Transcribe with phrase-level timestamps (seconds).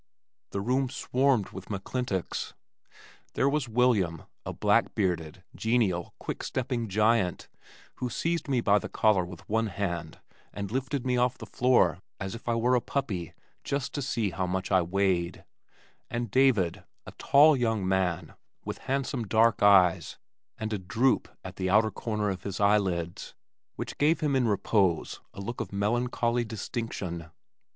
[0.49, 2.53] The room swarmed with McClintocks.
[3.35, 7.47] There was William, a black bearded, genial, quick stepping giant
[7.97, 10.19] who seized me by the collar with one hand
[10.51, 13.33] and lifted me off the floor as if I were a puppy
[13.63, 15.45] just to see how much I weighed;
[16.09, 18.33] and David, a tall young man
[18.65, 20.17] with handsome dark eyes
[20.57, 23.35] and a droop at the outer corner of his eyelids
[23.75, 27.29] which gave him in repose a look of melancholy distinction.